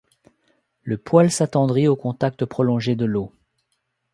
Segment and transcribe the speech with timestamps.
[0.81, 3.31] Le poil s'attendrit au contact prolongé de l'eau.